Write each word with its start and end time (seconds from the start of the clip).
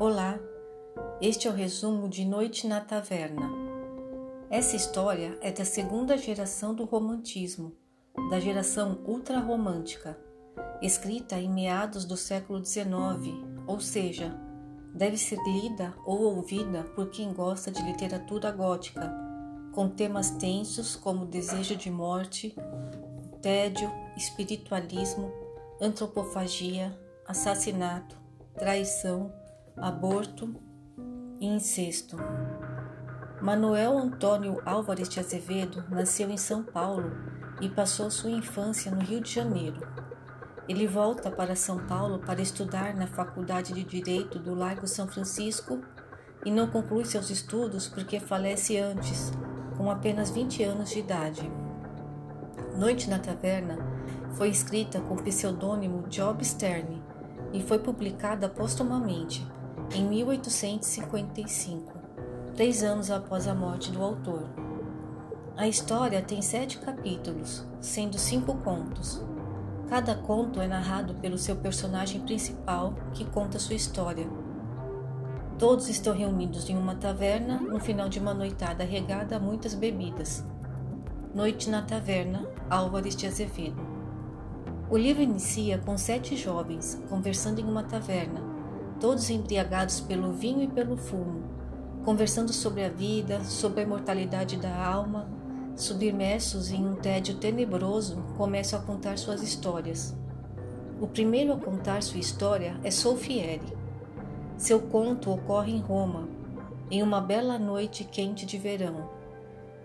Olá, 0.00 0.38
este 1.20 1.48
é 1.48 1.50
o 1.50 1.54
resumo 1.54 2.08
de 2.08 2.24
Noite 2.24 2.68
na 2.68 2.80
Taverna. 2.80 3.50
Essa 4.48 4.76
história 4.76 5.36
é 5.42 5.50
da 5.50 5.64
segunda 5.64 6.16
geração 6.16 6.72
do 6.72 6.84
romantismo, 6.84 7.72
da 8.30 8.38
geração 8.38 9.00
ultrarromântica, 9.04 10.16
escrita 10.80 11.36
em 11.36 11.50
meados 11.50 12.04
do 12.04 12.16
século 12.16 12.64
XIX, 12.64 12.86
ou 13.66 13.80
seja, 13.80 14.38
deve 14.94 15.16
ser 15.16 15.40
lida 15.42 15.92
ou 16.06 16.36
ouvida 16.36 16.84
por 16.94 17.10
quem 17.10 17.32
gosta 17.32 17.68
de 17.68 17.82
literatura 17.82 18.52
gótica, 18.52 19.12
com 19.72 19.88
temas 19.88 20.30
tensos 20.30 20.94
como 20.94 21.26
desejo 21.26 21.74
de 21.74 21.90
morte, 21.90 22.54
tédio, 23.42 23.90
espiritualismo, 24.16 25.32
antropofagia, 25.80 26.96
assassinato, 27.26 28.16
traição, 28.54 29.32
aborto 29.80 30.56
e 31.40 31.46
incesto. 31.46 32.16
Manuel 33.40 33.96
Antônio 33.96 34.60
Álvares 34.64 35.08
de 35.08 35.20
Azevedo 35.20 35.84
nasceu 35.88 36.28
em 36.30 36.36
São 36.36 36.64
Paulo 36.64 37.12
e 37.60 37.68
passou 37.68 38.10
sua 38.10 38.30
infância 38.30 38.90
no 38.90 39.00
Rio 39.00 39.20
de 39.20 39.32
Janeiro. 39.32 39.86
Ele 40.68 40.86
volta 40.86 41.30
para 41.30 41.54
São 41.54 41.78
Paulo 41.86 42.18
para 42.18 42.42
estudar 42.42 42.94
na 42.94 43.06
Faculdade 43.06 43.72
de 43.72 43.84
Direito 43.84 44.38
do 44.40 44.52
Largo 44.52 44.86
São 44.88 45.06
Francisco 45.06 45.80
e 46.44 46.50
não 46.50 46.66
conclui 46.66 47.04
seus 47.04 47.30
estudos 47.30 47.86
porque 47.86 48.18
falece 48.18 48.76
antes, 48.76 49.32
com 49.76 49.90
apenas 49.90 50.30
20 50.30 50.64
anos 50.64 50.90
de 50.90 50.98
idade. 50.98 51.50
Noite 52.76 53.08
na 53.08 53.20
Taverna 53.20 53.78
foi 54.32 54.48
escrita 54.48 55.00
com 55.00 55.14
o 55.14 55.22
pseudônimo 55.22 56.08
Job 56.08 56.44
Stern 56.44 57.00
e 57.52 57.62
foi 57.62 57.78
publicada 57.78 58.48
postumamente 58.48 59.46
em 59.94 60.04
1855, 60.04 61.92
três 62.54 62.82
anos 62.82 63.10
após 63.10 63.48
a 63.48 63.54
morte 63.54 63.90
do 63.90 64.02
autor. 64.02 64.44
A 65.56 65.66
história 65.66 66.20
tem 66.20 66.42
sete 66.42 66.78
capítulos, 66.78 67.64
sendo 67.80 68.18
cinco 68.18 68.54
contos. 68.58 69.22
Cada 69.88 70.14
conto 70.14 70.60
é 70.60 70.68
narrado 70.68 71.14
pelo 71.14 71.38
seu 71.38 71.56
personagem 71.56 72.20
principal, 72.20 72.94
que 73.14 73.24
conta 73.24 73.58
sua 73.58 73.74
história. 73.74 74.28
Todos 75.58 75.88
estão 75.88 76.14
reunidos 76.14 76.68
em 76.68 76.76
uma 76.76 76.94
taverna 76.94 77.58
no 77.58 77.80
final 77.80 78.08
de 78.08 78.18
uma 78.18 78.34
noitada 78.34 78.84
regada 78.84 79.36
a 79.36 79.40
muitas 79.40 79.74
bebidas. 79.74 80.44
Noite 81.34 81.70
na 81.70 81.82
Taverna, 81.82 82.46
Álvares 82.68 83.16
de 83.16 83.26
Azevedo. 83.26 83.80
O 84.90 84.96
livro 84.96 85.22
inicia 85.22 85.78
com 85.78 85.96
sete 85.96 86.36
jovens 86.36 87.02
conversando 87.08 87.60
em 87.60 87.64
uma 87.64 87.82
taverna 87.82 88.47
todos 89.00 89.30
embriagados 89.30 90.00
pelo 90.00 90.32
vinho 90.32 90.62
e 90.62 90.68
pelo 90.68 90.96
fumo, 90.96 91.42
conversando 92.04 92.52
sobre 92.52 92.84
a 92.84 92.88
vida, 92.88 93.42
sobre 93.44 93.80
a 93.80 93.84
imortalidade 93.84 94.56
da 94.56 94.74
alma, 94.74 95.28
submersos 95.76 96.70
em 96.70 96.84
um 96.84 96.96
tédio 96.96 97.36
tenebroso, 97.36 98.16
começam 98.36 98.78
a 98.78 98.82
contar 98.82 99.16
suas 99.18 99.42
histórias. 99.42 100.16
O 101.00 101.06
primeiro 101.06 101.52
a 101.52 101.56
contar 101.56 102.02
sua 102.02 102.18
história 102.18 102.78
é 102.82 102.90
Solfieri. 102.90 103.76
Seu 104.56 104.80
conto 104.80 105.30
ocorre 105.30 105.72
em 105.72 105.80
Roma, 105.80 106.28
em 106.90 107.02
uma 107.02 107.20
bela 107.20 107.58
noite 107.58 108.02
quente 108.02 108.44
de 108.44 108.58
verão. 108.58 109.08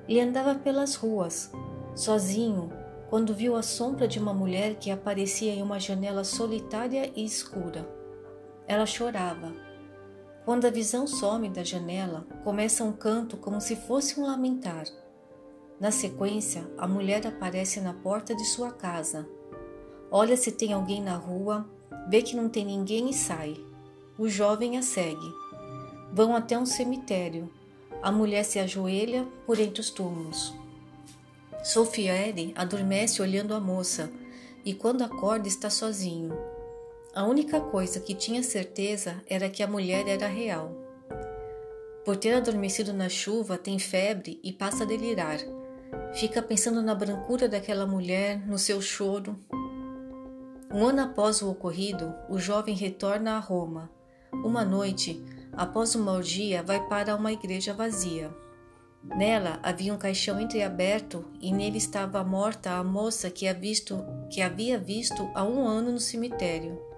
Ele 0.08 0.20
andava 0.20 0.56
pelas 0.56 0.96
ruas, 0.96 1.52
sozinho, 1.96 2.72
quando 3.10 3.36
viu 3.36 3.56
a 3.56 3.62
sombra 3.62 4.08
de 4.08 4.18
uma 4.18 4.34
mulher 4.34 4.76
que 4.76 4.90
aparecia 4.90 5.54
em 5.54 5.62
uma 5.62 5.80
janela 5.80 6.24
solitária 6.24 7.12
e 7.16 7.24
escura. 7.24 8.03
Ela 8.68 8.86
chorava. 8.86 9.54
Quando 10.46 10.66
a 10.66 10.70
visão 10.70 11.08
some 11.08 11.50
da 11.50 11.64
janela, 11.64 12.26
começa 12.44 12.84
um 12.84 12.92
canto 12.92 13.38
como 13.38 13.62
se 13.62 13.76
fosse 13.76 14.20
um 14.20 14.26
lamentar. 14.26 14.86
Na 15.80 15.92
sequência, 15.92 16.70
a 16.78 16.88
mulher 16.88 17.26
aparece 17.26 17.82
na 17.82 17.94
porta 17.94 18.36
de 18.36 18.46
sua 18.46 18.72
casa. 18.72 19.28
Olha 20.12 20.38
se 20.38 20.52
tem 20.52 20.74
alguém 20.74 21.02
na 21.02 21.16
rua, 21.16 21.66
vê 22.10 22.22
que 22.22 22.36
não 22.36 22.50
tem 22.50 22.66
ninguém 22.66 23.10
e 23.10 23.14
sai. 23.14 23.56
O 24.18 24.28
jovem 24.28 24.78
a 24.78 24.82
segue. 24.82 25.34
Vão 26.12 26.36
até 26.36 26.58
um 26.58 26.66
cemitério. 26.66 27.50
A 28.02 28.12
mulher 28.12 28.44
se 28.44 28.60
ajoelha 28.60 29.28
por 29.46 29.60
entre 29.60 29.82
os 29.82 29.90
túmulos. 29.90 30.54
Sofiere 31.64 32.54
adormece 32.56 33.22
olhando 33.22 33.54
a 33.54 33.60
moça 33.60 34.12
e 34.66 34.74
quando 34.74 35.04
acorda 35.04 35.48
está 35.48 35.70
sozinho. 35.70 36.38
A 37.16 37.26
única 37.26 37.62
coisa 37.62 38.00
que 38.00 38.16
tinha 38.16 38.42
certeza 38.42 39.22
era 39.28 39.48
que 39.48 39.62
a 39.62 39.68
mulher 39.68 40.08
era 40.08 40.26
real. 40.26 40.72
Por 42.04 42.18
ter 42.18 42.34
adormecido 42.34 42.92
na 42.92 43.08
chuva, 43.08 43.56
tem 43.56 43.78
febre 43.78 44.40
e 44.44 44.52
passa 44.52 44.84
a 44.84 44.88
delirar. 44.88 45.38
Fica 46.16 46.42
pensando 46.42 46.82
na 46.82 46.96
brancura 46.96 47.48
daquela 47.48 47.86
mulher, 47.86 48.44
no 48.48 48.58
seu 48.58 48.82
choro. 48.82 49.38
Um 50.74 50.88
ano 50.88 51.04
após 51.04 51.44
o 51.44 51.52
ocorrido, 51.52 52.16
o 52.28 52.40
jovem 52.40 52.74
retorna 52.74 53.38
a 53.38 53.40
Roma. 53.40 53.92
Uma 54.32 54.66
noite, 54.66 55.24
após 55.52 55.94
uma 55.94 56.14
orgia, 56.14 56.64
vai 56.64 56.84
para 56.88 57.16
uma 57.16 57.32
igreja 57.32 57.76
vazia. 57.76 58.36
Nela 59.04 59.60
havia 59.62 59.94
um 59.94 60.00
caixão 60.00 60.42
entreaberto 60.42 61.26
e 61.40 61.54
nele 61.54 61.78
estava 61.78 62.24
morta 62.24 62.72
a 62.72 62.84
moça 62.84 63.30
que, 63.30 63.52
visto, 63.54 64.04
que 64.32 64.42
havia 64.42 64.80
visto 64.80 65.30
há 65.36 65.44
um 65.44 65.68
ano 65.68 65.92
no 65.92 66.00
cemitério. 66.00 66.93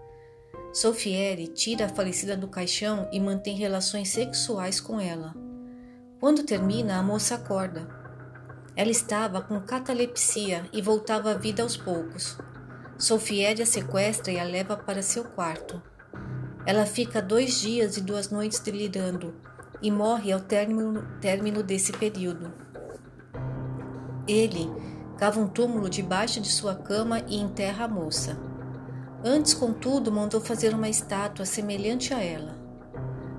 Sofieri 0.76 1.48
tira 1.48 1.86
a 1.86 1.90
falecida 1.90 2.36
do 2.36 2.50
caixão 2.50 3.08
e 3.10 3.18
mantém 3.18 3.56
relações 3.56 4.10
sexuais 4.10 4.82
com 4.82 5.00
ela. 5.00 5.34
Quando 6.20 6.44
termina, 6.44 6.98
a 7.00 7.02
moça 7.02 7.36
acorda. 7.36 7.88
Ela 8.76 8.92
estava 8.92 9.42
com 9.42 9.58
catalepsia 9.62 10.70
e 10.74 10.82
voltava 10.82 11.32
à 11.32 11.34
vida 11.34 11.64
aos 11.64 11.78
poucos. 11.78 12.38
Sofieri 12.98 13.62
a 13.62 13.66
sequestra 13.66 14.34
e 14.34 14.38
a 14.38 14.44
leva 14.44 14.76
para 14.76 15.02
seu 15.02 15.24
quarto. 15.24 15.82
Ela 16.66 16.86
fica 16.86 17.22
dois 17.22 17.62
dias 17.62 17.96
e 17.96 18.02
duas 18.02 18.30
noites 18.30 18.60
delirando 18.60 19.34
e 19.82 19.90
morre 19.90 20.34
ao 20.34 20.42
término, 20.42 21.08
término 21.22 21.64
desse 21.64 21.94
período. 21.94 22.52
Ele 24.28 24.70
cava 25.18 25.40
um 25.40 25.48
túmulo 25.48 25.90
debaixo 25.90 26.42
de 26.42 26.50
sua 26.50 26.76
cama 26.76 27.22
e 27.30 27.38
enterra 27.38 27.86
a 27.86 27.88
moça. 27.88 28.45
Antes, 29.28 29.56
contudo, 29.56 30.12
mandou 30.12 30.40
fazer 30.40 30.72
uma 30.72 30.88
estátua 30.88 31.48
semelhante 31.48 32.14
a 32.14 32.22
ela. 32.22 32.56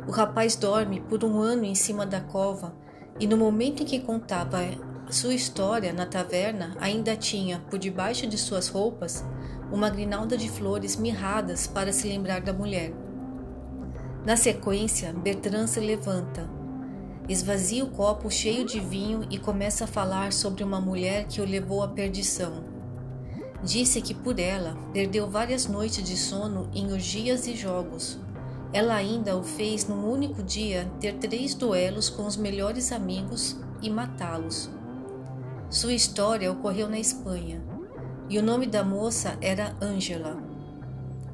O 0.04 0.10
rapaz 0.10 0.56
dorme 0.56 1.00
por 1.00 1.22
um 1.22 1.40
ano 1.40 1.64
em 1.64 1.76
cima 1.76 2.04
da 2.04 2.20
cova 2.20 2.74
e, 3.20 3.26
no 3.26 3.36
momento 3.36 3.84
em 3.84 3.86
que 3.86 4.00
contava 4.00 4.58
sua 5.10 5.32
história 5.32 5.92
na 5.92 6.04
taverna, 6.04 6.76
ainda 6.80 7.14
tinha, 7.14 7.60
por 7.70 7.78
debaixo 7.78 8.26
de 8.26 8.36
suas 8.36 8.66
roupas, 8.66 9.24
uma 9.70 9.88
grinalda 9.88 10.36
de 10.36 10.48
flores 10.48 10.96
mirradas 10.96 11.68
para 11.68 11.92
se 11.92 12.08
lembrar 12.08 12.40
da 12.40 12.52
mulher. 12.52 12.92
Na 14.24 14.36
sequência, 14.36 15.12
Bertrand 15.12 15.68
se 15.68 15.78
levanta, 15.78 16.50
esvazia 17.28 17.84
o 17.84 17.90
copo 17.90 18.28
cheio 18.28 18.64
de 18.64 18.80
vinho 18.80 19.24
e 19.30 19.38
começa 19.38 19.84
a 19.84 19.86
falar 19.86 20.32
sobre 20.32 20.64
uma 20.64 20.80
mulher 20.80 21.28
que 21.28 21.40
o 21.40 21.46
levou 21.46 21.80
à 21.80 21.86
perdição. 21.86 22.75
Disse 23.66 24.00
que 24.00 24.14
por 24.14 24.38
ela 24.38 24.76
perdeu 24.92 25.28
várias 25.28 25.66
noites 25.66 26.04
de 26.04 26.16
sono 26.16 26.70
em 26.72 26.92
orgias 26.92 27.48
e 27.48 27.56
jogos. 27.56 28.16
Ela 28.72 28.94
ainda 28.94 29.36
o 29.36 29.42
fez 29.42 29.88
num 29.88 30.08
único 30.08 30.40
dia 30.40 30.88
ter 31.00 31.14
três 31.14 31.52
duelos 31.52 32.08
com 32.08 32.24
os 32.26 32.36
melhores 32.36 32.92
amigos 32.92 33.56
e 33.82 33.90
matá-los. 33.90 34.70
Sua 35.68 35.92
história 35.92 36.50
ocorreu 36.52 36.88
na 36.88 37.00
Espanha 37.00 37.60
e 38.28 38.38
o 38.38 38.42
nome 38.42 38.68
da 38.68 38.84
moça 38.84 39.36
era 39.40 39.74
Angela. 39.82 40.40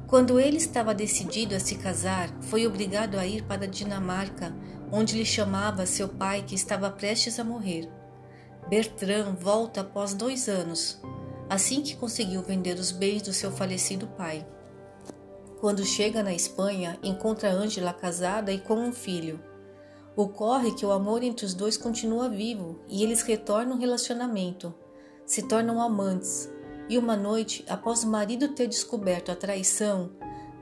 Quando 0.07 0.39
ele 0.39 0.57
estava 0.57 0.91
decidido 0.91 1.53
a 1.53 1.59
se 1.59 1.75
casar, 1.75 2.35
foi 2.41 2.65
obrigado 2.65 3.19
a 3.19 3.27
ir 3.27 3.43
para 3.43 3.65
a 3.65 3.67
Dinamarca, 3.67 4.55
onde 4.91 5.15
lhe 5.15 5.25
chamava 5.25 5.85
seu 5.85 6.09
pai 6.09 6.41
que 6.41 6.55
estava 6.55 6.89
prestes 6.89 7.39
a 7.39 7.43
morrer. 7.43 7.87
Bertrand 8.67 9.35
volta 9.39 9.81
após 9.81 10.15
dois 10.15 10.49
anos, 10.49 10.99
assim 11.49 11.81
que 11.81 11.95
conseguiu 11.95 12.41
vender 12.41 12.77
os 12.79 12.91
bens 12.91 13.21
do 13.21 13.33
seu 13.33 13.51
falecido 13.51 14.07
pai. 14.07 14.45
Quando 15.59 15.85
chega 15.85 16.21
na 16.21 16.33
Espanha, 16.33 16.99
encontra 17.01 17.51
Ângela 17.51 17.93
casada 17.93 18.51
e 18.51 18.59
com 18.59 18.75
um 18.75 18.91
filho. 18.91 19.39
Ocorre 20.15 20.73
que 20.73 20.85
o 20.85 20.91
amor 20.91 21.23
entre 21.23 21.45
os 21.45 21.53
dois 21.53 21.77
continua 21.77 22.29
vivo 22.29 22.79
e 22.87 23.03
eles 23.03 23.21
retornam 23.21 23.73
ao 23.73 23.79
relacionamento, 23.79 24.73
se 25.25 25.41
tornam 25.41 25.81
amantes. 25.81 26.51
E 26.89 26.97
uma 26.97 27.15
noite, 27.15 27.63
após 27.69 28.03
o 28.03 28.09
marido 28.09 28.49
ter 28.49 28.67
descoberto 28.67 29.31
a 29.31 29.35
traição, 29.35 30.11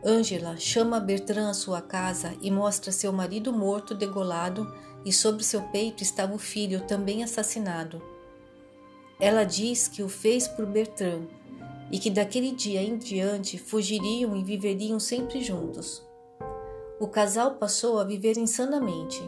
Ângela 0.06 0.56
chama 0.58 1.00
Bertrand 1.00 1.50
à 1.50 1.54
sua 1.54 1.82
casa 1.82 2.34
e 2.42 2.50
mostra 2.50 2.92
seu 2.92 3.12
marido 3.12 3.52
morto, 3.52 3.94
degolado, 3.94 4.72
e 5.04 5.12
sobre 5.12 5.44
seu 5.44 5.62
peito 5.64 6.04
estava 6.04 6.34
o 6.34 6.38
filho, 6.38 6.82
também 6.82 7.24
assassinado. 7.24 8.02
Ela 9.22 9.44
diz 9.44 9.88
que 9.88 10.02
o 10.02 10.10
fez 10.10 10.48
por 10.48 10.66
Bertrand 10.66 11.28
e 11.92 12.00
que 12.00 12.10
daquele 12.10 12.52
dia 12.52 12.82
em 12.82 12.98
diante 12.98 13.60
fugiriam 13.60 14.36
e 14.36 14.44
viveriam 14.44 15.00
sempre 15.00 15.44
juntos. 15.44 16.04
O 17.00 17.08
casal 17.08 17.56
passou 17.56 18.00
a 18.00 18.04
viver 18.04 18.36
insanamente. 18.36 19.22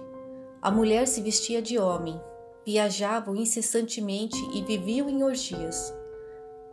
A 0.59 0.71
mulher 0.71 1.07
se 1.07 1.21
vestia 1.21 1.61
de 1.61 1.77
homem, 1.77 2.19
viajavam 2.65 3.35
incessantemente 3.35 4.37
e 4.55 4.63
viviam 4.63 5.07
em 5.07 5.23
orgias. 5.23 5.93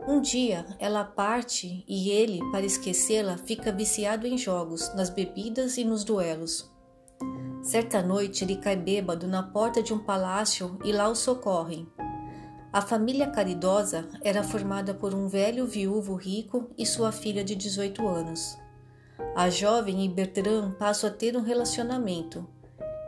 Um 0.07 0.19
dia 0.19 0.65
ela 0.79 1.03
parte 1.03 1.83
e 1.87 2.09
ele, 2.09 2.39
para 2.51 2.65
esquecê-la, 2.65 3.37
fica 3.37 3.71
viciado 3.71 4.25
em 4.25 4.35
jogos, 4.35 4.91
nas 4.95 5.11
bebidas 5.11 5.77
e 5.77 5.83
nos 5.83 6.03
duelos. 6.03 6.71
Certa 7.61 8.01
noite 8.01 8.43
ele 8.43 8.55
cai 8.55 8.75
bêbado 8.75 9.27
na 9.27 9.43
porta 9.43 9.83
de 9.83 9.93
um 9.93 9.99
palácio 9.99 10.79
e 10.83 10.91
lá 10.91 11.07
o 11.07 11.13
socorrem. 11.15 11.87
A 12.73 12.81
família 12.81 13.27
caridosa 13.27 14.07
era 14.23 14.43
formada 14.43 14.93
por 14.93 15.13
um 15.13 15.27
velho 15.27 15.65
viúvo 15.65 16.15
rico 16.15 16.69
e 16.77 16.85
sua 16.85 17.11
filha 17.11 17.43
de 17.43 17.53
18 17.53 18.07
anos. 18.07 18.57
A 19.35 19.49
jovem 19.49 20.05
e 20.05 20.07
Bertrand 20.07 20.71
passam 20.79 21.09
a 21.09 21.13
ter 21.13 21.35
um 21.35 21.41
relacionamento. 21.41 22.47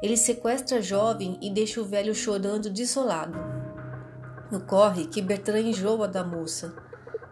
Ele 0.01 0.17
sequestra 0.17 0.79
a 0.79 0.81
jovem 0.81 1.37
e 1.41 1.49
deixa 1.49 1.79
o 1.79 1.85
velho 1.85 2.13
chorando 2.13 2.69
desolado. 2.69 3.39
Ocorre 4.51 5.07
que 5.07 5.21
Bertrand 5.21 5.61
enjoa 5.61 6.09
da 6.09 6.25
moça 6.25 6.75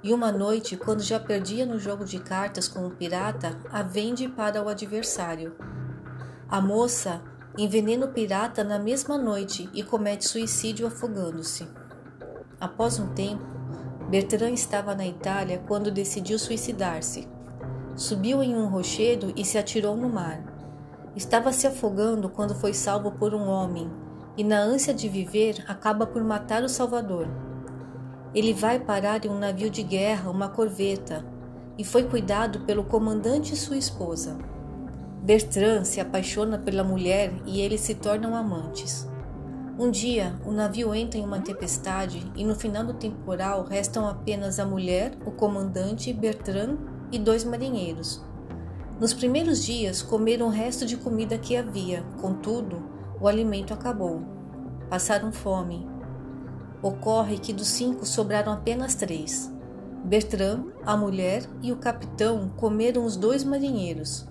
e 0.04 0.14
uma 0.14 0.32
noite, 0.32 0.78
quando 0.78 1.04
já 1.04 1.20
perdia 1.20 1.66
no 1.66 1.78
jogo 1.78 2.06
de 2.06 2.18
cartas 2.20 2.68
com 2.68 2.88
o 2.88 2.92
pirata, 2.92 3.60
a 3.70 3.84
vende 3.84 4.28
para 4.28 4.64
o 4.64 4.70
adversário. 4.70 5.56
A 6.50 6.60
moça 6.60 7.22
envenena 7.58 8.06
o 8.06 8.12
pirata 8.12 8.64
na 8.64 8.80
mesma 8.80 9.18
noite 9.18 9.70
e 9.74 9.84
comete 9.84 10.28
suicídio 10.28 10.88
afogando-se. 10.88 11.81
Após 12.62 13.00
um 13.00 13.08
tempo, 13.08 13.44
Bertrand 14.08 14.54
estava 14.54 14.94
na 14.94 15.08
Itália 15.08 15.64
quando 15.68 15.90
decidiu 15.90 16.38
suicidar-se. 16.38 17.28
Subiu 17.96 18.44
em 18.44 18.56
um 18.56 18.68
rochedo 18.68 19.34
e 19.36 19.44
se 19.44 19.58
atirou 19.58 19.98
no 19.98 20.08
mar. 20.08 20.44
Estava 21.16 21.52
se 21.52 21.66
afogando 21.66 22.30
quando 22.30 22.54
foi 22.54 22.72
salvo 22.72 23.14
por 23.14 23.34
um 23.34 23.48
homem, 23.50 23.90
e 24.38 24.44
na 24.44 24.60
ânsia 24.60 24.94
de 24.94 25.10
viver 25.10 25.66
acaba 25.68 26.06
por 26.06 26.24
matar 26.24 26.62
o 26.62 26.70
Salvador. 26.70 27.28
Ele 28.32 28.54
vai 28.54 28.80
parar 28.80 29.26
em 29.26 29.30
um 29.30 29.40
navio 29.40 29.72
de 29.72 29.82
guerra, 29.82 30.30
uma 30.30 30.48
corveta, 30.48 31.26
e 31.80 31.84
foi 31.84 32.04
cuidado 32.04 32.60
pelo 32.60 32.84
comandante 32.84 33.56
e 33.56 33.58
sua 33.58 33.76
esposa. 33.76 34.38
Bertrand 35.24 35.84
se 35.84 36.00
apaixona 36.00 36.60
pela 36.60 36.84
mulher 36.84 37.34
e 37.44 37.60
eles 37.60 37.82
se 37.82 37.96
tornam 37.96 38.36
amantes. 38.36 39.10
Um 39.80 39.90
dia, 39.90 40.36
o 40.46 40.52
navio 40.52 40.94
entra 40.94 41.18
em 41.18 41.24
uma 41.24 41.40
tempestade 41.40 42.30
e 42.36 42.44
no 42.44 42.56
final 42.56 42.84
do 42.84 42.94
temporal 42.94 43.64
restam 43.64 44.06
apenas 44.06 44.60
a 44.60 44.66
mulher, 44.66 45.18
o 45.26 45.32
comandante 45.32 46.12
Bertrand 46.12 46.78
e 47.12 47.18
dois 47.18 47.46
marinheiros. 47.46 48.22
Nos 49.00 49.14
primeiros 49.14 49.64
dias, 49.64 50.02
comeram 50.02 50.48
o 50.48 50.52
resto 50.52 50.86
de 50.86 50.98
comida 50.98 51.38
que 51.38 51.56
havia, 51.56 52.04
contudo, 52.20 52.84
o 53.20 53.28
alimento 53.28 53.74
acabou. 53.74 54.22
Passaram 54.90 55.32
fome. 55.32 55.88
Ocorre 56.84 57.40
que 57.40 57.54
dos 57.54 57.68
cinco 57.68 58.06
sobraram 58.06 58.52
apenas 58.52 58.94
três. 58.94 59.52
Bertrand, 60.04 60.66
a 60.86 60.98
mulher 60.98 61.44
e 61.62 61.72
o 61.72 61.78
capitão 61.78 62.50
comeram 62.58 63.06
os 63.06 63.16
dois 63.16 63.44
marinheiros. 63.44 64.28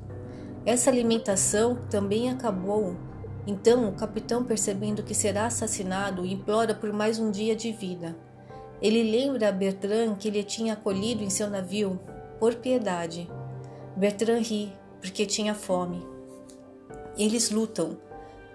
Essa 0.66 0.90
alimentação 0.90 1.78
também 1.88 2.30
acabou 2.30 2.94
então 3.46 3.88
o 3.88 3.92
capitão, 3.92 4.44
percebendo 4.44 5.02
que 5.02 5.14
será 5.14 5.46
assassinado, 5.46 6.26
implora 6.26 6.74
por 6.74 6.92
mais 6.92 7.18
um 7.18 7.30
dia 7.30 7.56
de 7.56 7.72
vida. 7.72 8.16
Ele 8.80 9.02
lembra 9.02 9.48
a 9.48 9.52
Bertrand 9.52 10.16
que 10.16 10.28
ele 10.28 10.42
tinha 10.42 10.74
acolhido 10.74 11.22
em 11.22 11.30
seu 11.30 11.48
navio, 11.48 11.98
por 12.38 12.54
piedade. 12.54 13.30
Bertrand 13.96 14.40
ri, 14.40 14.72
porque 15.00 15.26
tinha 15.26 15.54
fome. 15.54 16.06
Eles 17.16 17.50
lutam. 17.50 17.98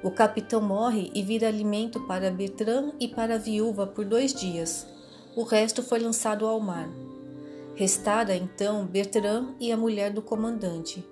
O 0.04 0.12
capitão 0.12 0.62
morre 0.62 1.12
e 1.14 1.22
vira 1.22 1.48
alimento 1.48 2.00
para 2.02 2.32
Bertrand 2.32 2.94
e 3.00 3.08
para 3.08 3.36
a 3.36 3.40
viúva 3.40 3.88
por 3.88 4.06
dois 4.06 4.34
dias. 4.34 4.88
O 5.36 5.44
resto 5.44 5.84
foi 5.84 6.00
lançado 6.00 6.46
ao 6.46 6.60
mar. 6.60 6.90
Restara 7.76 8.36
então 8.36 8.86
Bertrand 8.86 9.56
e 9.60 9.72
a 9.72 9.78
mulher 9.78 10.12
do 10.12 10.22
comandante. 10.22 11.06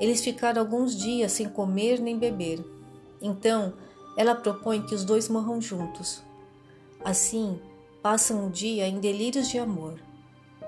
Eles 0.00 0.22
ficaram 0.22 0.60
alguns 0.60 0.96
dias 0.96 1.32
sem 1.32 1.48
comer 1.48 2.00
nem 2.00 2.18
beber. 2.18 2.58
Então, 3.22 3.72
ela 4.16 4.34
propõe 4.34 4.82
que 4.82 4.94
os 4.94 5.04
dois 5.04 5.28
morram 5.28 5.60
juntos. 5.60 6.22
Assim, 7.04 7.58
passam 8.02 8.46
o 8.46 8.50
dia 8.50 8.86
em 8.86 8.98
delírios 8.98 9.48
de 9.48 9.58
amor. 9.58 10.00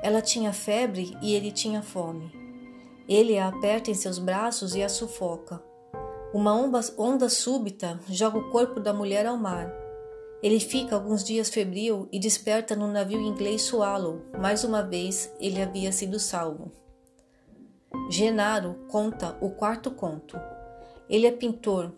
Ela 0.02 0.22
tinha 0.22 0.52
febre 0.52 1.16
e 1.20 1.34
ele 1.34 1.50
tinha 1.50 1.82
fome. 1.82 2.32
Ele 3.08 3.36
a 3.38 3.48
aperta 3.48 3.90
em 3.90 3.94
seus 3.94 4.18
braços 4.18 4.74
e 4.74 4.82
a 4.82 4.88
sufoca. 4.88 5.62
Uma 6.32 6.54
onda, 6.54 6.80
onda 6.96 7.28
súbita 7.28 8.00
joga 8.08 8.38
o 8.38 8.50
corpo 8.50 8.80
da 8.80 8.92
mulher 8.92 9.26
ao 9.26 9.36
mar. 9.36 9.70
Ele 10.42 10.60
fica 10.60 10.94
alguns 10.94 11.22
dias 11.24 11.48
febril 11.48 12.08
e 12.12 12.18
desperta 12.18 12.74
no 12.76 12.88
navio 12.88 13.20
inglês 13.20 13.62
Swallow. 13.62 14.20
Mais 14.38 14.64
uma 14.64 14.82
vez, 14.82 15.32
ele 15.40 15.62
havia 15.62 15.92
sido 15.92 16.18
salvo. 16.18 16.72
Genaro 18.10 18.74
conta 18.88 19.38
o 19.40 19.50
quarto 19.50 19.90
conto. 19.90 20.38
Ele 21.08 21.26
é 21.26 21.30
pintor, 21.30 21.92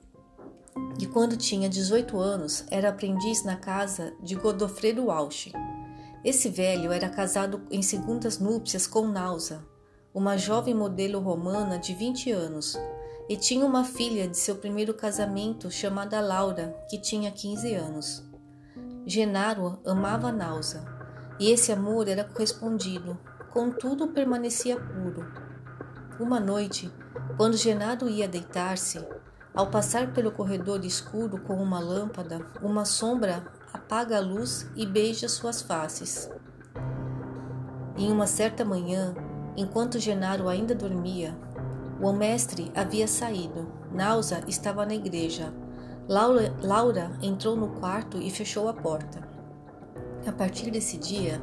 e 0.98 1.06
quando 1.06 1.36
tinha 1.36 1.68
18 1.68 2.18
anos 2.18 2.64
era 2.70 2.88
aprendiz 2.88 3.44
na 3.44 3.56
casa 3.56 4.14
de 4.22 4.34
Godofredo 4.34 5.06
Walsh. 5.06 5.52
Esse 6.24 6.48
velho 6.48 6.90
era 6.90 7.08
casado 7.08 7.62
em 7.70 7.82
segundas 7.82 8.38
núpcias 8.38 8.86
com 8.86 9.06
Nausa, 9.06 9.64
uma 10.12 10.36
jovem 10.36 10.74
modelo 10.74 11.20
romana 11.20 11.78
de 11.78 11.94
20 11.94 12.30
anos, 12.32 12.76
e 13.28 13.36
tinha 13.36 13.64
uma 13.64 13.84
filha 13.84 14.26
de 14.26 14.36
seu 14.36 14.56
primeiro 14.56 14.94
casamento 14.94 15.70
chamada 15.70 16.20
Laura, 16.20 16.76
que 16.88 16.98
tinha 16.98 17.30
15 17.30 17.74
anos. 17.74 18.24
Genaro 19.04 19.78
amava 19.84 20.32
Nausa, 20.32 20.84
e 21.38 21.50
esse 21.50 21.70
amor 21.70 22.08
era 22.08 22.24
correspondido, 22.24 23.18
contudo 23.52 24.08
permanecia 24.08 24.76
puro. 24.76 25.26
Uma 26.18 26.40
noite, 26.40 26.90
quando 27.36 27.56
Genaro 27.56 28.08
ia 28.08 28.26
deitar-se, 28.26 28.98
ao 29.56 29.68
passar 29.68 30.12
pelo 30.12 30.30
corredor 30.30 30.84
escuro 30.84 31.38
com 31.40 31.54
uma 31.54 31.80
lâmpada, 31.80 32.46
uma 32.62 32.84
sombra 32.84 33.42
apaga 33.72 34.18
a 34.18 34.20
luz 34.20 34.70
e 34.76 34.84
beija 34.84 35.30
suas 35.30 35.62
faces. 35.62 36.30
Em 37.96 38.12
uma 38.12 38.26
certa 38.26 38.66
manhã, 38.66 39.14
enquanto 39.56 39.98
Genaro 39.98 40.46
ainda 40.46 40.74
dormia, 40.74 41.34
o 41.98 42.12
mestre 42.12 42.70
havia 42.74 43.08
saído. 43.08 43.72
Nausa 43.90 44.44
estava 44.46 44.84
na 44.84 44.94
igreja. 44.94 45.54
Laura, 46.06 46.54
Laura 46.62 47.10
entrou 47.22 47.56
no 47.56 47.68
quarto 47.80 48.18
e 48.18 48.30
fechou 48.30 48.68
a 48.68 48.74
porta. 48.74 49.26
A 50.26 50.32
partir 50.32 50.70
desse 50.70 50.98
dia, 50.98 51.40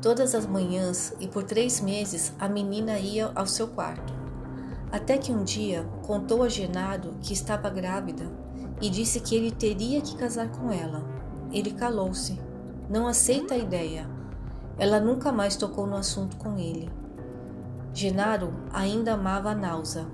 todas 0.00 0.34
as 0.36 0.46
manhãs 0.46 1.12
e 1.18 1.26
por 1.26 1.42
três 1.42 1.80
meses, 1.80 2.32
a 2.38 2.48
menina 2.48 3.00
ia 3.00 3.32
ao 3.34 3.46
seu 3.46 3.66
quarto. 3.66 4.17
Até 4.90 5.18
que 5.18 5.30
um 5.30 5.44
dia 5.44 5.86
contou 6.06 6.42
a 6.42 6.48
Genaro 6.48 7.14
que 7.20 7.34
estava 7.34 7.68
grávida 7.68 8.24
e 8.80 8.88
disse 8.88 9.20
que 9.20 9.34
ele 9.36 9.50
teria 9.50 10.00
que 10.00 10.16
casar 10.16 10.48
com 10.48 10.72
ela. 10.72 11.04
Ele 11.52 11.72
calou-se, 11.72 12.40
não 12.88 13.06
aceita 13.06 13.52
a 13.52 13.58
ideia. 13.58 14.08
Ela 14.78 14.98
nunca 14.98 15.30
mais 15.30 15.56
tocou 15.56 15.86
no 15.86 15.96
assunto 15.96 16.36
com 16.36 16.56
ele. 16.56 16.90
Genaro 17.92 18.54
ainda 18.72 19.12
amava 19.12 19.50
a 19.50 19.54
Nausa. 19.54 20.06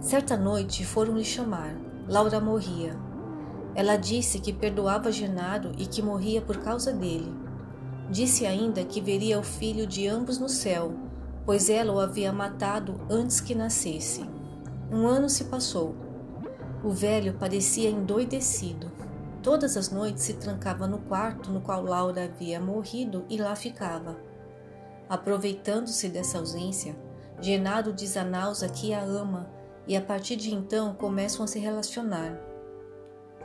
Certa 0.00 0.36
noite 0.36 0.84
foram 0.84 1.16
lhe 1.16 1.24
chamar. 1.24 1.74
Laura 2.08 2.40
morria. 2.40 2.96
Ela 3.74 3.96
disse 3.96 4.38
que 4.38 4.52
perdoava 4.52 5.10
Genaro 5.10 5.72
e 5.76 5.86
que 5.86 6.00
morria 6.00 6.40
por 6.40 6.58
causa 6.58 6.92
dele. 6.92 7.32
Disse 8.08 8.46
ainda 8.46 8.84
que 8.84 9.00
veria 9.00 9.38
o 9.38 9.42
filho 9.42 9.86
de 9.86 10.06
ambos 10.06 10.38
no 10.38 10.48
céu 10.48 11.09
pois 11.44 11.70
ela 11.70 11.92
o 11.92 12.00
havia 12.00 12.32
matado 12.32 13.00
antes 13.10 13.40
que 13.40 13.54
nascesse. 13.54 14.24
Um 14.90 15.06
ano 15.06 15.28
se 15.28 15.44
passou. 15.44 15.94
O 16.82 16.90
velho 16.90 17.34
parecia 17.34 17.90
endoidecido. 17.90 18.90
Todas 19.42 19.76
as 19.76 19.90
noites 19.90 20.22
se 20.22 20.34
trancava 20.34 20.86
no 20.86 20.98
quarto 20.98 21.50
no 21.50 21.60
qual 21.60 21.82
Laura 21.82 22.24
havia 22.24 22.60
morrido 22.60 23.24
e 23.28 23.36
lá 23.38 23.54
ficava. 23.56 24.16
Aproveitando-se 25.08 26.08
dessa 26.08 26.38
ausência, 26.38 26.94
Genaro 27.40 27.92
diz 27.92 28.16
a 28.16 28.24
Nausa 28.24 28.68
que 28.68 28.92
a 28.92 29.02
ama 29.02 29.50
e 29.86 29.96
a 29.96 30.00
partir 30.00 30.36
de 30.36 30.54
então 30.54 30.94
começam 30.94 31.44
a 31.44 31.48
se 31.48 31.58
relacionar. 31.58 32.38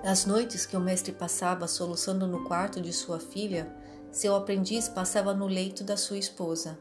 As 0.04 0.26
noites 0.26 0.66
que 0.66 0.78
o 0.78 0.80
mestre 0.80 1.12
passava 1.12 1.68
soluçando 1.68 2.28
no 2.28 2.44
quarto 2.44 2.80
de 2.80 2.94
sua 2.94 3.20
filha, 3.20 3.68
seu 4.12 4.36
aprendiz 4.36 4.88
passava 4.88 5.34
no 5.34 5.48
leito 5.48 5.84
da 5.84 5.98
sua 5.98 6.18
esposa. 6.18 6.78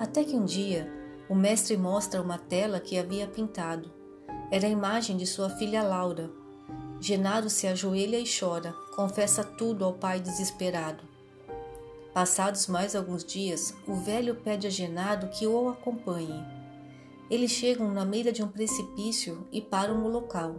Até 0.00 0.24
que 0.24 0.34
um 0.34 0.46
dia 0.46 0.90
o 1.28 1.34
mestre 1.34 1.76
mostra 1.76 2.22
uma 2.22 2.38
tela 2.38 2.80
que 2.80 2.98
havia 2.98 3.28
pintado. 3.28 3.92
Era 4.50 4.66
a 4.66 4.70
imagem 4.70 5.14
de 5.14 5.26
sua 5.26 5.50
filha 5.50 5.82
Laura. 5.82 6.30
Genaro 6.98 7.50
se 7.50 7.66
ajoelha 7.66 8.18
e 8.18 8.24
chora, 8.24 8.72
confessa 8.96 9.44
tudo 9.44 9.84
ao 9.84 9.92
pai 9.92 10.18
desesperado. 10.18 11.04
Passados 12.14 12.66
mais 12.66 12.96
alguns 12.96 13.22
dias, 13.22 13.74
o 13.86 13.92
velho 13.94 14.36
pede 14.36 14.66
a 14.66 14.70
Genaro 14.70 15.28
que 15.28 15.46
o 15.46 15.68
acompanhe. 15.68 16.46
Eles 17.30 17.50
chegam 17.50 17.92
na 17.92 18.04
beira 18.06 18.32
de 18.32 18.42
um 18.42 18.48
precipício 18.48 19.46
e 19.52 19.60
param 19.60 19.98
no 19.98 20.08
local. 20.08 20.56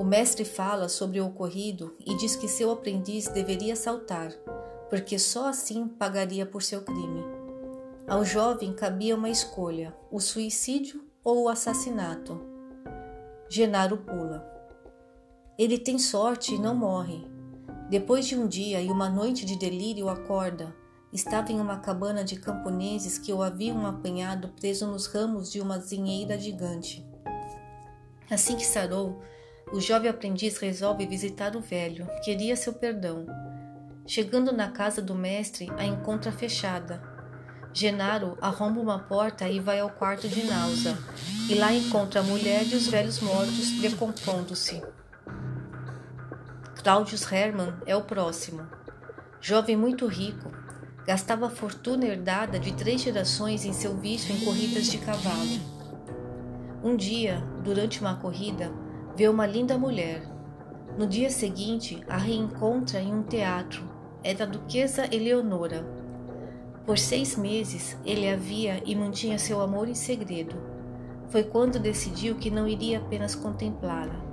O 0.00 0.02
mestre 0.02 0.44
fala 0.44 0.88
sobre 0.88 1.20
o 1.20 1.28
ocorrido 1.28 1.94
e 2.04 2.16
diz 2.16 2.34
que 2.34 2.48
seu 2.48 2.72
aprendiz 2.72 3.28
deveria 3.28 3.76
saltar, 3.76 4.32
porque 4.90 5.16
só 5.16 5.46
assim 5.46 5.86
pagaria 5.86 6.44
por 6.44 6.60
seu 6.60 6.82
crime. 6.82 7.17
Ao 8.08 8.24
jovem 8.24 8.72
cabia 8.72 9.14
uma 9.14 9.28
escolha: 9.28 9.94
o 10.10 10.18
suicídio 10.18 11.04
ou 11.22 11.44
o 11.44 11.48
assassinato. 11.50 12.40
Genaro 13.50 13.98
pula. 13.98 14.50
Ele 15.58 15.76
tem 15.76 15.98
sorte 15.98 16.54
e 16.54 16.58
não 16.58 16.74
morre. 16.74 17.26
Depois 17.90 18.26
de 18.26 18.34
um 18.34 18.46
dia 18.48 18.80
e 18.80 18.90
uma 18.90 19.10
noite 19.10 19.44
de 19.44 19.58
delírio, 19.58 20.08
acorda. 20.08 20.74
Estava 21.12 21.52
em 21.52 21.60
uma 21.60 21.80
cabana 21.80 22.24
de 22.24 22.36
camponeses 22.36 23.18
que 23.18 23.30
o 23.32 23.42
haviam 23.42 23.86
apanhado 23.86 24.48
preso 24.58 24.86
nos 24.86 25.06
ramos 25.06 25.52
de 25.52 25.60
uma 25.60 25.78
zinheira 25.78 26.38
gigante. 26.38 27.06
Assim 28.30 28.56
que 28.56 28.64
sarou, 28.64 29.20
o 29.70 29.80
jovem 29.80 30.08
aprendiz 30.08 30.56
resolve 30.56 31.06
visitar 31.06 31.54
o 31.56 31.60
velho, 31.60 32.06
queria 32.24 32.56
seu 32.56 32.72
perdão. 32.72 33.26
Chegando 34.06 34.50
na 34.50 34.70
casa 34.70 35.02
do 35.02 35.14
mestre, 35.14 35.70
a 35.76 35.84
encontra 35.84 36.32
fechada. 36.32 37.17
Genaro 37.72 38.36
arromba 38.40 38.80
uma 38.80 38.98
porta 38.98 39.48
e 39.48 39.60
vai 39.60 39.80
ao 39.80 39.90
quarto 39.90 40.28
de 40.28 40.44
Nausa, 40.44 40.98
e 41.48 41.54
lá 41.54 41.72
encontra 41.72 42.20
a 42.20 42.24
mulher 42.24 42.66
e 42.66 42.74
os 42.74 42.88
velhos 42.88 43.20
mortos 43.20 43.70
decompondo-se. 43.80 44.82
Claudius 46.82 47.30
Hermann 47.30 47.74
é 47.86 47.94
o 47.94 48.02
próximo. 48.02 48.66
Jovem 49.40 49.76
muito 49.76 50.06
rico, 50.06 50.50
gastava 51.06 51.46
a 51.46 51.50
fortuna 51.50 52.06
herdada 52.06 52.58
de 52.58 52.72
três 52.72 53.00
gerações 53.00 53.64
em 53.64 53.72
seu 53.72 53.96
vício 53.96 54.34
em 54.34 54.44
corridas 54.44 54.86
de 54.86 54.98
cavalo. 54.98 55.78
Um 56.82 56.96
dia, 56.96 57.42
durante 57.62 58.00
uma 58.00 58.16
corrida, 58.16 58.72
vê 59.16 59.28
uma 59.28 59.46
linda 59.46 59.76
mulher. 59.76 60.22
No 60.96 61.06
dia 61.06 61.30
seguinte, 61.30 62.02
a 62.08 62.16
reencontra 62.16 63.00
em 63.00 63.12
um 63.12 63.22
teatro. 63.22 63.82
Era 64.22 64.44
a 64.44 64.46
duquesa 64.46 65.08
Eleonora. 65.14 65.97
Por 66.88 66.98
seis 66.98 67.36
meses, 67.36 67.96
ele 68.04 68.28
a 68.28 68.34
via 68.34 68.82
e 68.84 68.96
mantinha 68.96 69.38
seu 69.38 69.60
amor 69.60 69.88
em 69.88 69.94
segredo. 69.94 70.56
Foi 71.28 71.44
quando 71.44 71.78
decidiu 71.78 72.34
que 72.34 72.50
não 72.50 72.66
iria 72.66 72.98
apenas 72.98 73.36
contemplá-la 73.36 74.26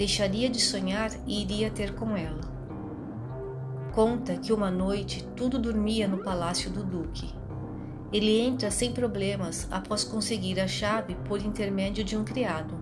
deixaria 0.00 0.48
de 0.48 0.58
sonhar 0.58 1.10
e 1.26 1.42
iria 1.42 1.70
ter 1.70 1.94
com 1.94 2.16
ela. 2.16 2.40
Conta 3.92 4.38
que 4.38 4.50
uma 4.50 4.70
noite 4.70 5.28
tudo 5.36 5.58
dormia 5.58 6.08
no 6.08 6.24
palácio 6.24 6.70
do 6.70 6.82
Duque. 6.82 7.34
Ele 8.10 8.40
entra 8.40 8.70
sem 8.70 8.92
problemas 8.92 9.68
após 9.70 10.02
conseguir 10.02 10.58
a 10.58 10.66
chave 10.66 11.16
por 11.28 11.44
intermédio 11.44 12.02
de 12.02 12.16
um 12.16 12.24
criado. 12.24 12.74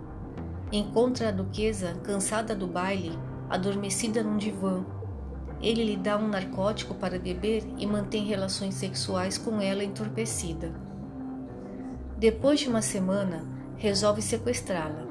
Encontra 0.71 1.31
a 1.31 1.33
duquesa 1.33 1.95
cansada 2.05 2.55
do 2.55 2.69
baile, 2.69 3.19
adormecida 3.51 4.23
num 4.23 4.37
divã. 4.37 4.87
Ele 5.61 5.85
lhe 5.85 5.97
dá 5.97 6.17
um 6.17 6.29
narcótico 6.29 6.95
para 6.95 7.19
beber 7.19 7.65
e 7.79 7.87
mantém 7.87 8.25
relações 8.25 8.75
sexuais 8.75 9.37
com 9.37 9.61
ela 9.61 9.85
entorpecida. 9.85 10.73
Depois 12.17 12.61
de 12.61 12.69
uma 12.69 12.83
semana, 12.83 13.45
resolve 13.77 14.23
sequestrá-la 14.23 15.09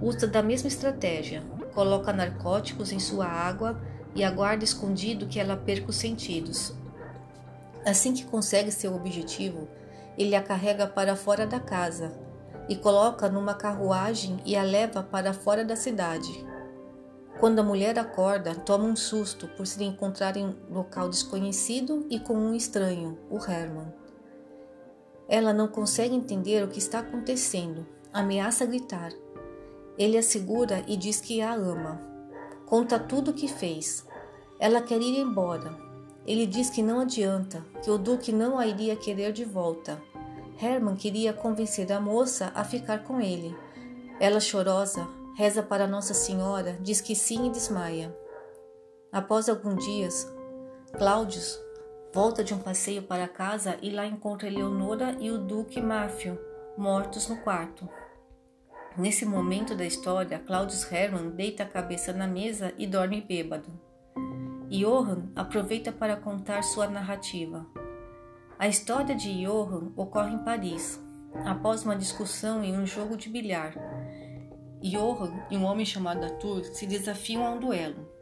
usa 0.00 0.26
da 0.26 0.42
mesma 0.42 0.68
estratégia, 0.68 1.42
coloca 1.74 2.12
narcóticos 2.12 2.92
em 2.92 2.98
sua 2.98 3.26
água 3.26 3.80
e 4.14 4.22
aguarda 4.22 4.64
escondido 4.64 5.26
que 5.26 5.40
ela 5.40 5.56
perca 5.56 5.90
os 5.90 5.96
sentidos. 5.96 6.74
Assim 7.84 8.12
que 8.12 8.24
consegue 8.24 8.70
seu 8.70 8.94
objetivo, 8.94 9.68
ele 10.18 10.34
a 10.34 10.42
carrega 10.42 10.86
para 10.86 11.16
fora 11.16 11.46
da 11.46 11.60
casa 11.60 12.12
e 12.68 12.76
coloca 12.76 13.28
numa 13.28 13.54
carruagem 13.54 14.38
e 14.44 14.56
a 14.56 14.62
leva 14.62 15.02
para 15.02 15.32
fora 15.32 15.64
da 15.64 15.76
cidade. 15.76 16.45
Quando 17.38 17.58
a 17.58 17.62
mulher 17.62 17.98
acorda, 17.98 18.54
toma 18.54 18.84
um 18.84 18.96
susto 18.96 19.46
por 19.48 19.66
se 19.66 19.82
encontrar 19.84 20.36
em 20.36 20.46
um 20.46 20.54
local 20.70 21.08
desconhecido 21.08 22.06
e 22.08 22.18
com 22.18 22.34
um 22.34 22.54
estranho, 22.54 23.18
o 23.30 23.36
Herman. 23.36 23.92
Ela 25.28 25.52
não 25.52 25.68
consegue 25.68 26.14
entender 26.14 26.64
o 26.64 26.68
que 26.68 26.78
está 26.78 27.00
acontecendo, 27.00 27.86
ameaça 28.12 28.64
gritar, 28.64 29.12
ele 29.98 30.18
a 30.18 30.22
segura 30.22 30.84
e 30.86 30.94
diz 30.94 31.20
que 31.20 31.40
a 31.40 31.54
ama. 31.54 31.98
Conta 32.66 32.98
tudo 32.98 33.30
o 33.30 33.34
que 33.34 33.48
fez. 33.48 34.06
Ela 34.58 34.82
quer 34.82 35.00
ir 35.00 35.18
embora. 35.18 35.74
Ele 36.26 36.44
diz 36.46 36.68
que 36.68 36.82
não 36.82 37.00
adianta, 37.00 37.64
que 37.82 37.90
o 37.90 37.96
Duque 37.96 38.30
não 38.30 38.58
a 38.58 38.66
iria 38.66 38.94
querer 38.94 39.32
de 39.32 39.44
volta. 39.44 40.02
Herman 40.60 40.96
queria 40.96 41.32
convencer 41.32 41.90
a 41.92 42.00
moça 42.00 42.52
a 42.54 42.62
ficar 42.62 43.04
com 43.04 43.20
ele. 43.20 43.56
Ela, 44.20 44.40
chorosa, 44.40 45.08
reza 45.36 45.62
para 45.62 45.86
Nossa 45.86 46.14
Senhora, 46.14 46.78
diz 46.80 47.02
que 47.02 47.14
sim 47.14 47.46
e 47.46 47.50
desmaia. 47.50 48.16
Após 49.12 49.50
alguns 49.50 49.84
dias, 49.84 50.34
Cláudios 50.96 51.60
volta 52.10 52.42
de 52.42 52.54
um 52.54 52.58
passeio 52.58 53.02
para 53.02 53.28
casa 53.28 53.76
e 53.82 53.90
lá 53.90 54.06
encontra 54.06 54.48
Eleonora 54.48 55.14
e 55.20 55.30
o 55.30 55.36
Duque 55.36 55.78
Máfio 55.78 56.40
mortos 56.78 57.28
no 57.28 57.36
quarto. 57.36 57.86
Nesse 58.96 59.26
momento 59.26 59.74
da 59.76 59.84
história, 59.84 60.38
Claudius 60.38 60.90
Hermann 60.90 61.28
deita 61.28 61.64
a 61.64 61.68
cabeça 61.68 62.14
na 62.14 62.26
mesa 62.26 62.72
e 62.78 62.86
dorme 62.86 63.20
bêbado. 63.20 63.68
Johann 64.70 65.30
aproveita 65.36 65.92
para 65.92 66.16
contar 66.16 66.62
sua 66.62 66.88
narrativa. 66.88 67.66
A 68.58 68.66
história 68.66 69.14
de 69.14 69.44
Johann 69.44 69.92
ocorre 69.96 70.32
em 70.32 70.38
Paris, 70.38 70.98
após 71.44 71.84
uma 71.84 71.94
discussão 71.94 72.64
em 72.64 72.74
um 72.74 72.86
jogo 72.86 73.18
de 73.18 73.28
bilhar. 73.28 73.74
Johann 74.90 75.32
e 75.50 75.56
um 75.56 75.64
homem 75.64 75.84
chamado 75.84 76.24
Arthur 76.24 76.64
se 76.64 76.86
desafiam 76.86 77.46
a 77.46 77.50
um 77.50 77.58
duelo. 77.58 78.16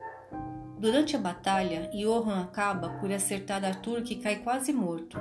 Durante 0.78 1.16
a 1.16 1.18
batalha, 1.18 1.90
Johann 1.92 2.42
acaba 2.42 2.90
por 3.00 3.10
acertar 3.10 3.64
Arthur 3.64 4.02
que 4.02 4.16
cai 4.16 4.36
quase 4.36 4.72
morto, 4.72 5.18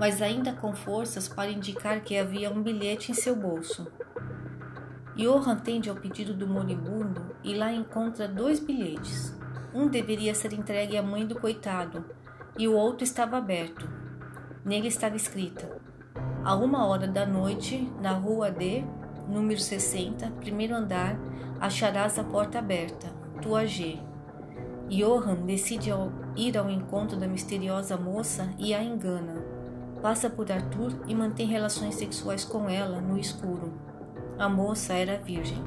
mas 0.00 0.20
ainda 0.20 0.52
com 0.52 0.74
forças 0.74 1.28
para 1.28 1.50
indicar 1.50 2.00
que 2.00 2.16
havia 2.16 2.50
um 2.50 2.62
bilhete 2.62 3.12
em 3.12 3.14
seu 3.14 3.36
bolso. 3.36 3.86
Johan 5.16 5.52
atende 5.52 5.88
ao 5.88 5.96
pedido 5.96 6.34
do 6.34 6.46
moribundo 6.46 7.34
e 7.42 7.54
lá 7.54 7.72
encontra 7.72 8.28
dois 8.28 8.60
bilhetes. 8.60 9.34
Um 9.72 9.88
deveria 9.88 10.34
ser 10.34 10.52
entregue 10.52 10.96
à 10.96 11.02
mãe 11.02 11.26
do 11.26 11.38
coitado 11.38 12.04
e 12.58 12.66
o 12.68 12.74
outro 12.74 13.04
estava 13.04 13.38
aberto. 13.38 13.88
Nele 14.64 14.88
estava 14.88 15.16
escrita: 15.16 15.70
A 16.44 16.54
uma 16.54 16.86
hora 16.86 17.06
da 17.06 17.24
noite, 17.24 17.90
na 18.00 18.12
rua 18.12 18.50
D, 18.50 18.84
número 19.28 19.60
60, 19.60 20.30
primeiro 20.40 20.74
andar, 20.74 21.18
acharás 21.60 22.18
a 22.18 22.24
porta 22.24 22.58
aberta, 22.58 23.08
tua 23.40 23.66
G. 23.66 23.98
Johan 24.88 25.46
decide 25.46 25.90
ir 26.36 26.56
ao 26.56 26.70
encontro 26.70 27.16
da 27.16 27.26
misteriosa 27.26 27.96
moça 27.96 28.48
e 28.58 28.72
a 28.72 28.82
engana. 28.82 29.44
Passa 30.00 30.30
por 30.30 30.50
Arthur 30.52 30.92
e 31.08 31.14
mantém 31.14 31.46
relações 31.46 31.96
sexuais 31.96 32.44
com 32.44 32.68
ela 32.68 33.00
no 33.00 33.18
escuro. 33.18 33.72
A 34.38 34.48
moça 34.48 34.92
era 34.92 35.18
virgem. 35.18 35.62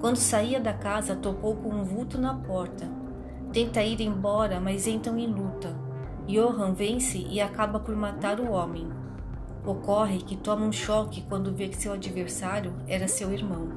Quando 0.00 0.16
saía 0.16 0.60
da 0.60 0.72
casa, 0.72 1.14
topou 1.14 1.56
com 1.56 1.68
um 1.68 1.84
vulto 1.84 2.20
na 2.20 2.34
porta. 2.34 2.88
Tenta 3.52 3.82
ir 3.82 4.00
embora, 4.00 4.58
mas 4.58 4.86
entram 4.86 5.16
em 5.16 5.28
luta. 5.28 5.74
Johan 6.26 6.72
vence 6.72 7.18
e 7.18 7.40
acaba 7.40 7.78
por 7.78 7.94
matar 7.94 8.40
o 8.40 8.50
homem. 8.50 8.88
Ocorre 9.66 10.18
que 10.18 10.36
toma 10.36 10.66
um 10.66 10.72
choque 10.72 11.22
quando 11.22 11.54
vê 11.54 11.68
que 11.68 11.76
seu 11.78 11.94
adversário 11.94 12.74
era 12.86 13.08
seu 13.08 13.32
irmão. 13.32 13.68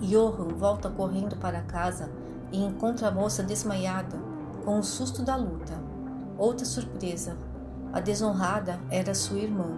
Johan 0.00 0.54
volta 0.56 0.88
correndo 0.88 1.36
para 1.36 1.60
casa 1.60 2.10
e 2.50 2.64
encontra 2.64 3.08
a 3.08 3.10
moça 3.10 3.42
desmaiada, 3.42 4.18
com 4.64 4.78
o 4.78 4.82
susto 4.82 5.22
da 5.22 5.36
luta. 5.36 5.74
Outra 6.38 6.64
surpresa: 6.64 7.36
a 7.92 8.00
desonrada 8.00 8.80
era 8.90 9.14
sua 9.14 9.40
irmã. 9.40 9.70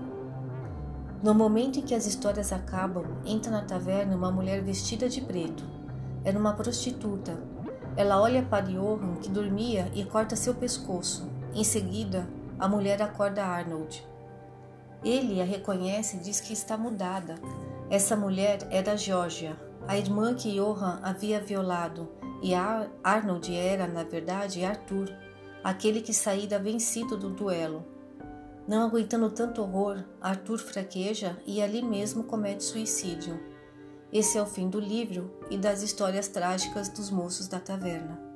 No 1.21 1.35
momento 1.35 1.81
em 1.81 1.83
que 1.83 1.97
as 1.97 2.07
histórias 2.07 2.53
acabam, 2.53 3.05
entra 3.25 3.51
na 3.51 3.63
taverna 3.63 4.15
uma 4.15 4.31
mulher 4.31 4.63
vestida 4.63 5.09
de 5.09 5.21
preto. 5.21 5.65
Era 6.25 6.39
uma 6.39 6.53
prostituta. 6.53 7.37
Ela 7.97 8.21
olha 8.21 8.45
para 8.45 8.67
Johan, 8.67 9.17
que 9.21 9.29
dormia, 9.29 9.91
e 9.95 10.05
corta 10.05 10.37
seu 10.37 10.55
pescoço. 10.55 11.29
Em 11.53 11.65
seguida, 11.65 12.29
a 12.57 12.69
mulher 12.69 13.03
acorda 13.03 13.45
Arnold. 13.45 14.12
Ele 15.05 15.41
a 15.41 15.45
reconhece 15.45 16.17
e 16.17 16.21
diz 16.21 16.41
que 16.41 16.53
está 16.53 16.77
mudada. 16.77 17.35
Essa 17.91 18.17
mulher 18.17 18.67
era 18.71 18.97
Georgia, 18.97 19.57
a 19.87 19.99
irmã 19.99 20.35
que 20.35 20.55
Johan 20.55 21.01
havia 21.03 21.41
violado, 21.41 22.09
e 22.41 22.53
Arnold 22.55 23.55
era, 23.55 23.87
na 23.87 24.05
verdade, 24.05 24.65
Arthur, 24.65 25.09
aquele 25.63 26.01
que 26.01 26.15
saíra 26.15 26.59
vencido 26.59 27.17
do 27.17 27.31
duelo. 27.31 27.85
Não 28.67 28.87
aguentando 28.87 29.31
tanto 29.31 29.63
horror, 29.63 30.05
Arthur 30.21 30.59
fraqueja 30.59 31.37
e 31.47 31.61
ali 31.61 31.83
mesmo 31.83 32.25
comete 32.25 32.63
suicídio. 32.63 33.41
Esse 34.13 34.39
é 34.39 34.43
o 34.43 34.47
fim 34.47 34.69
do 34.69 34.79
livro 34.79 35.33
e 35.51 35.57
das 35.57 35.83
histórias 35.83 36.29
trágicas 36.29 36.89
dos 36.89 37.11
moços 37.11 37.49
da 37.49 37.59
taverna. 37.59 38.32